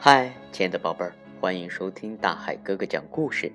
[0.00, 3.50] 嗨，亲爱的宝贝儿，欢迎收听大海哥哥讲故事。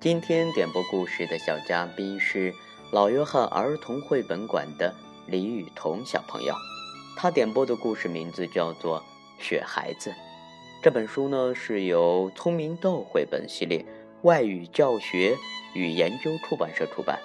[0.00, 2.50] 今天点播故事的小嘉宾是
[2.90, 4.94] 老约翰儿童绘本馆的
[5.26, 6.54] 李雨桐小朋友。
[7.14, 9.00] 他点播的故事名字叫做
[9.38, 10.08] 《雪孩子》。
[10.82, 13.84] 这本书呢是由聪明豆绘本系列
[14.22, 15.36] 外语教学
[15.74, 17.18] 与研究出版社出版。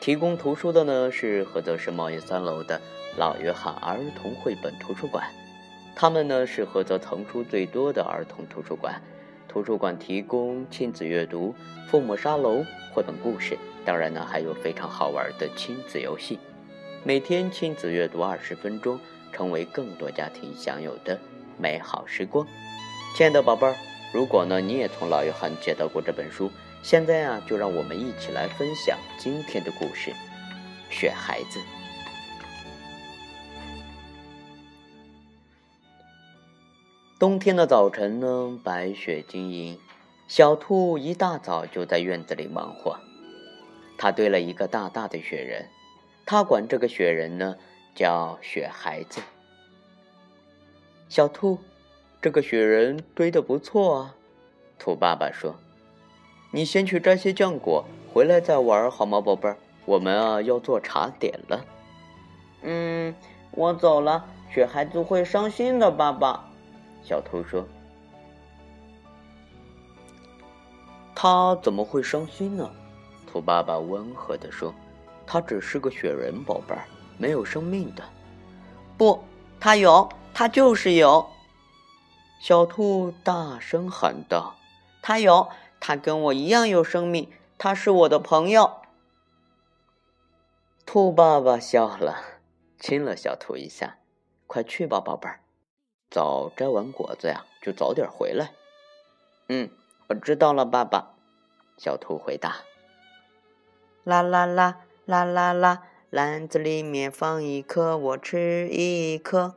[0.00, 2.80] 提供图书的呢是菏泽市贸易三楼的
[3.16, 5.28] 老约翰儿童绘本图书馆。
[5.94, 9.00] 他们呢是菏泽藏书最多的儿童图书馆，
[9.46, 11.54] 图书馆提供亲子阅读、
[11.88, 16.38] 父母沙龙、绘本故事，当然呢还有非常好玩的亲子游戏。
[17.04, 18.98] 每天亲子阅读二十分钟，
[19.32, 21.18] 成为更多家庭享有的
[21.58, 22.46] 美好时光。
[23.14, 23.74] 亲爱的宝贝儿，
[24.12, 26.50] 如果呢你也从老约翰接到过这本书，
[26.82, 30.10] 现在啊就让我们一起来分享今天的故事
[30.90, 31.58] 《雪孩子》。
[37.22, 39.78] 冬天的早晨呢，白雪晶莹。
[40.26, 42.98] 小兔一大早就在院子里忙活，
[43.96, 45.68] 它堆了一个大大的雪人，
[46.26, 47.54] 它管这个雪人呢
[47.94, 49.20] 叫雪孩子。
[51.08, 51.60] 小兔，
[52.20, 54.16] 这个雪人堆的不错啊，
[54.76, 55.54] 兔爸爸说
[56.50, 59.56] ：“你先去摘些浆果，回来再玩好吗，宝贝儿？
[59.84, 61.64] 我们啊要做茶点了。”
[62.62, 63.14] 嗯，
[63.52, 66.48] 我走了，雪孩子会伤心的，爸爸。
[67.02, 67.66] 小兔说
[71.14, 72.70] ：“他怎么会伤心呢？”
[73.26, 74.72] 兔爸爸温和地说
[75.26, 76.84] ：“他只是个雪人，宝贝儿，
[77.18, 78.04] 没有生命的。”
[78.96, 79.22] 不，
[79.58, 81.26] 他有，他就是有！
[82.40, 84.54] 小兔大声喊道
[85.02, 85.48] ：“他有，
[85.80, 88.78] 他跟我一样有生命，他是我的朋友。”
[90.86, 92.16] 兔爸爸笑了，
[92.78, 93.98] 亲了小兔一下
[94.46, 95.40] ：“快去吧，宝贝儿。”
[96.12, 98.52] 早摘完果子呀，就早点回来。
[99.48, 99.70] 嗯，
[100.08, 101.14] 我知道了，爸爸。
[101.78, 102.58] 小兔回答。
[104.04, 109.54] 啦啦啦啦啦啦，篮子里面放一颗，我吃一颗。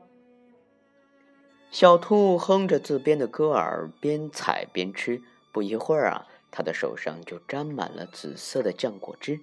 [1.69, 5.21] 小兔哼着自编的歌儿，边采边吃。
[5.51, 9.41] 不一会儿啊，它的手上就沾满了紫色的浆果汁。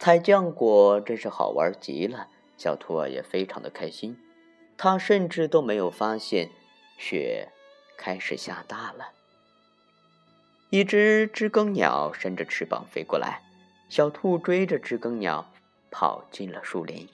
[0.00, 4.18] 采浆果真是好玩极了，小兔啊也非常的开心。
[4.76, 6.50] 他甚至都没有发现，
[6.98, 7.48] 雪
[7.96, 9.12] 开始下大了。
[10.70, 13.42] 一只知更鸟伸着翅膀飞过来，
[13.88, 15.46] 小兔追着知更鸟
[15.90, 17.08] 跑进了树林。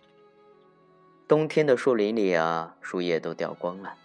[1.28, 3.96] 冬天的树林里啊，树叶都掉光了。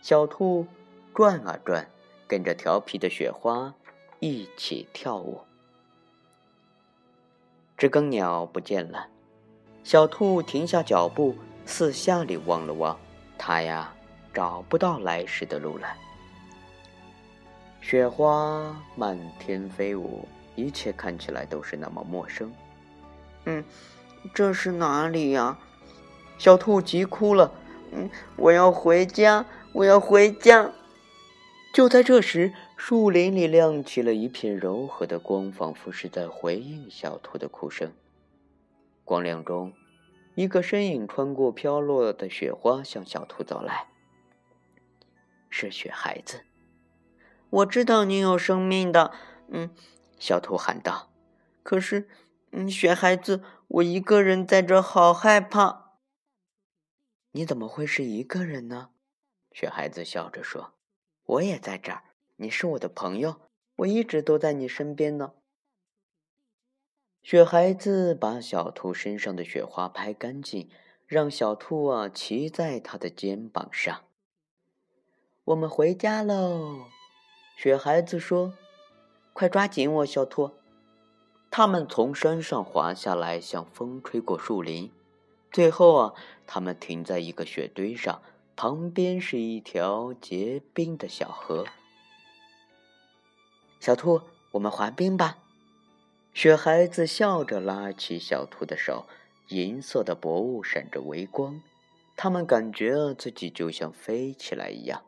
[0.00, 0.66] 小兔
[1.14, 1.88] 转啊转，
[2.26, 3.74] 跟着调皮的雪花
[4.18, 5.42] 一起跳舞。
[7.76, 9.08] 知更鸟不见了，
[9.84, 11.36] 小兔停下脚步。
[11.66, 12.96] 四下里望了望，
[13.36, 13.92] 他呀
[14.32, 15.88] 找不到来时的路了。
[17.80, 22.50] 雪花漫天飞舞，一切看起来都是那么陌生。
[23.44, 23.62] 嗯，
[24.32, 25.58] 这是哪里呀？
[26.38, 27.52] 小兔急哭了。
[27.92, 30.72] 嗯，我要回家，我要回家。
[31.74, 37.92] 就在这时，树林里亮起了一片柔和的光，仿佛是在回应小兔的哭声。
[39.04, 39.72] 光亮中。
[40.36, 43.88] 一个身影穿过飘落的雪花，向小兔走来。
[45.48, 46.42] 是雪孩子。
[47.48, 49.12] 我知道你有生命的，
[49.48, 49.74] 嗯，
[50.18, 51.10] 小兔喊道。
[51.62, 52.06] 可是，
[52.52, 55.94] 嗯，雪孩子，我一个人在这，好害怕。
[57.32, 58.90] 你怎么会是一个人呢？
[59.52, 60.74] 雪孩子笑着说
[61.24, 62.02] ：“我也在这儿，
[62.36, 63.40] 你是我的朋友，
[63.76, 65.32] 我一直都在你身边呢。”
[67.26, 70.70] 雪孩子把小兔身上的雪花拍干净，
[71.08, 74.04] 让小兔啊骑在他的肩膀上。
[75.46, 76.84] 我们回家喽，
[77.56, 78.54] 雪孩子说
[79.34, 80.52] ：“快抓紧我，小兔。”
[81.50, 84.92] 他们从山上滑下来，像风吹过树林。
[85.50, 86.14] 最后啊，
[86.46, 88.22] 他们停在一个雪堆上，
[88.54, 91.66] 旁边是一条结冰的小河。
[93.80, 94.20] 小兔，
[94.52, 95.38] 我们滑冰吧。
[96.36, 99.06] 雪孩子笑着拉起小兔的手，
[99.48, 101.62] 银色的薄雾闪着微光，
[102.14, 105.00] 他们感觉自己就像飞起来一样。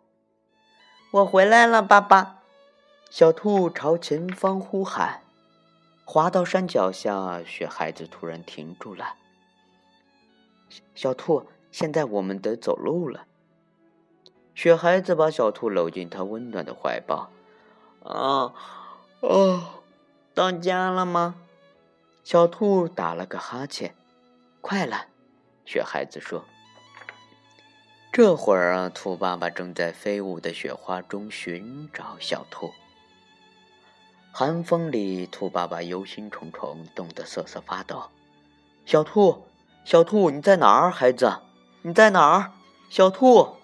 [1.11, 2.39] 我回来了，爸爸！
[3.11, 5.21] 小兔朝前方呼喊。
[6.07, 9.17] 滑到山脚下，雪孩子突然停住了。
[10.95, 13.27] 小兔，现在我们得走路了。
[14.55, 17.29] 雪孩子把小兔搂进他温暖的怀抱。
[18.03, 18.55] 啊，
[19.21, 19.75] 啊！
[20.39, 21.35] 到家了吗？
[22.23, 23.97] 小兔打了个哈欠。
[24.61, 25.07] 快了，
[25.65, 26.45] 雪孩子说
[28.13, 32.73] ：“这会儿啊，兔爸爸正在飞舞的雪花中寻找小兔。
[34.31, 38.05] 寒风里，兔爸爸忧心忡忡，冻得瑟瑟发抖。
[38.87, 39.45] 小兔，
[39.85, 40.93] 小兔，你在哪儿？
[40.93, 41.41] 孩子，
[41.83, 42.53] 你在哪儿？
[42.89, 43.57] 小兔，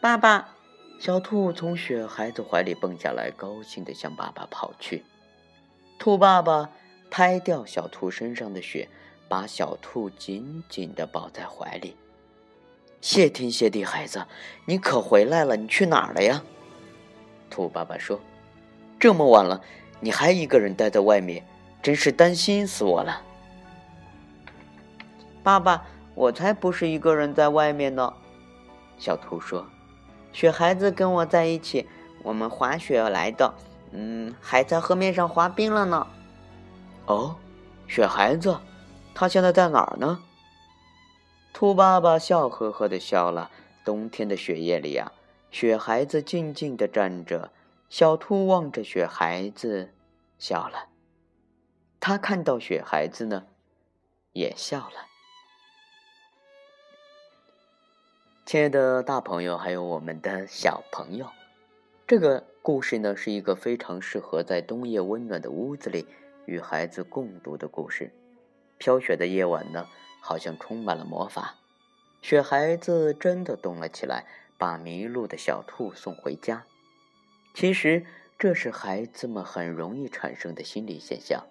[0.00, 0.50] 爸爸，
[0.98, 5.04] 小兔从雪孩子怀里蹦下来，高兴地向爸爸跑去。
[5.96, 6.70] 兔爸爸
[7.08, 8.88] 拍掉小兔身上的雪，
[9.28, 11.96] 把小兔紧紧地抱在怀里。
[13.00, 14.26] 谢天谢地，孩子，
[14.66, 15.56] 你可回来了！
[15.56, 16.42] 你去哪儿了呀？
[17.48, 18.20] 兔爸爸说
[18.98, 19.62] ：“这么晚了，
[20.00, 21.46] 你还一个人待在外面，
[21.80, 23.22] 真是担心死我了。”
[25.44, 25.86] 爸爸。
[26.14, 28.12] 我才不是一个人在外面呢，
[28.98, 29.64] 小兔说
[30.32, 31.88] ：“雪孩子跟我在一起，
[32.22, 33.54] 我们滑雪来的，
[33.92, 36.06] 嗯，还在河面上滑冰了呢。”
[37.06, 37.36] 哦，
[37.86, 38.58] 雪孩子，
[39.14, 40.22] 他现在在哪儿呢？
[41.52, 43.50] 兔爸爸笑呵呵的笑了。
[43.84, 45.12] 冬天的雪夜里啊，
[45.50, 47.50] 雪孩子静静的站着，
[47.88, 49.94] 小兔望着雪孩子
[50.38, 50.88] 笑了。
[51.98, 53.46] 他看到雪孩子呢，
[54.32, 55.06] 也笑了。
[58.48, 61.26] 亲爱的大朋友，还有我们的小朋友，
[62.06, 66.06] 这个故事呢，是一个非常适合在冬夜温暖的屋子里
[66.46, 68.10] 与孩子共读的故事。
[68.78, 69.86] 飘雪的夜晚呢，
[70.22, 71.56] 好像充满了魔法，
[72.22, 74.24] 雪孩子真的动了起来，
[74.56, 76.64] 把迷路的小兔送回家。
[77.52, 78.06] 其实，
[78.38, 81.44] 这是孩子们很容易产生的心理现象。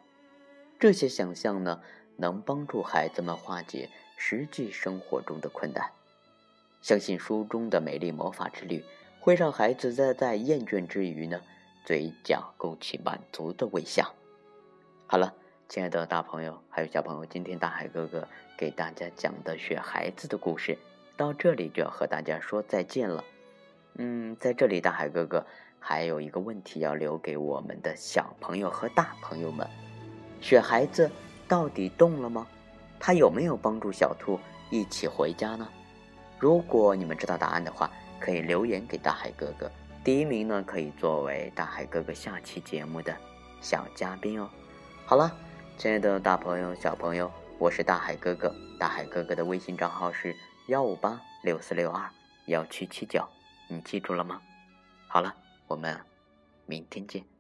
[0.80, 1.80] 这些想象呢，
[2.16, 5.92] 能帮助孩子们化解实际生活中的困难。
[6.82, 8.84] 相信书中的美丽魔法之旅
[9.20, 11.42] 会让孩子在在厌倦之余呢，
[11.86, 14.14] 嘴角勾起满足的微笑。
[15.06, 15.34] 好了，
[15.68, 18.28] 亲爱的大朋友还有小朋友，今天大海哥哥
[18.58, 20.78] 给大家讲的雪孩子的故事
[21.16, 23.24] 到这里就要和大家说再见了。
[23.96, 25.46] 嗯，在这里大海哥哥
[25.80, 29.68] 还有一个问题要留给我们的小朋友和大朋友们：
[30.40, 31.10] 雪孩子
[31.48, 32.48] 到底动了吗？
[33.00, 34.40] 他有没有帮助小兔
[34.70, 35.68] 一起回家呢？
[36.40, 37.90] 如果你们知道答案的话，
[38.20, 39.72] 可以留言给大海哥哥。
[40.04, 43.16] 第一名呢，可以作为大海哥哥下期节目的
[43.60, 44.50] 小嘉宾哦。
[45.06, 45.36] 好了，
[45.78, 48.54] 亲爱的大朋友、小朋友，我是大海哥哥。
[48.80, 50.36] 大海哥哥的微信账号是
[50.68, 52.08] 幺五八六四六二
[52.46, 53.28] 幺七七九，
[53.68, 54.40] 你记住了吗？
[55.08, 55.34] 好了，
[55.68, 56.00] 我们
[56.66, 57.37] 明天见。